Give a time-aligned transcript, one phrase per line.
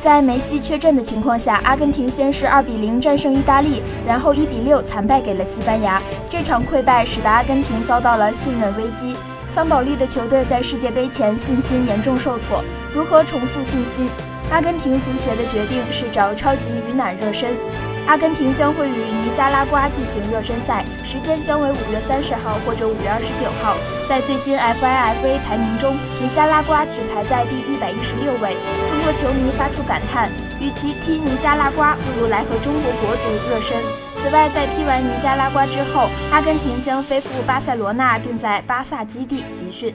[0.00, 6.00] 在梅西缺阵的情况下，阿根廷先是二比零战胜意大利，然后一比六惨败给了西班牙。
[6.30, 9.16] 这场溃败使得阿根廷遭到了信任危机。
[9.50, 12.62] 桑保利的球队在世界杯前信心严重受挫，
[12.94, 14.08] 如何重塑信心？
[14.50, 17.56] 阿根廷足协的决定是找超级鱼腩热身。
[18.08, 23.76] 阿根廷将会与尼加拉瓜进行热身赛，时间将为五月三十号或者五月二十九号。
[24.08, 28.56] 在最新 FIFA 排名中，尼加拉瓜只排在第一百一十六位。
[28.88, 33.76] 中国球迷发出感叹：与其踢尼加拉瓜，不如来和中国国足热身。
[34.22, 39.94] 此外，在踢完尼加拉瓜之后，阿根廷将飞赴巴塞罗那，并在巴萨基地集训。